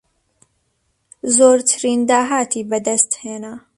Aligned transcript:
زۆرترین 1.35 1.99
داهاتی 2.09 2.61
بەدەستهێنا 2.69 3.53